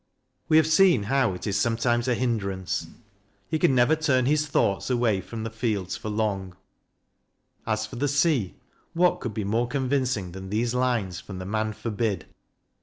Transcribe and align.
We 0.49 0.57
have 0.57 0.65
seen 0.65 1.03
how 1.03 1.27
204 1.27 1.31
CRITICAL 1.31 1.37
STUDIES 1.37 1.47
it 1.47 1.49
is 1.49 1.61
sometimes 1.85 2.07
a 2.07 2.15
hindrance. 2.19 2.87
He 3.49 3.59
can 3.59 3.75
never 3.75 3.95
turn 3.95 4.25
his 4.25 4.47
thoughts 4.47 4.89
away 4.89 5.21
from 5.21 5.43
the 5.43 5.51
fields 5.51 5.95
for 5.95 6.09
long. 6.09 6.55
As 7.67 7.85
for 7.85 7.97
the 7.97 8.07
sea, 8.07 8.55
what 8.93 9.19
could 9.19 9.35
be 9.35 9.43
more 9.43 9.67
convincing 9.67 10.31
than 10.31 10.49
these 10.49 10.73
lines 10.73 11.19
from 11.19 11.37
the 11.37 11.45
"Man 11.45 11.71
Forbid"? 11.73 12.25